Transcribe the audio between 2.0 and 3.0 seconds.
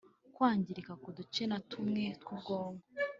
tw’ubwonko